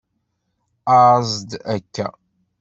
[0.97, 2.07] Aẓ-d akka!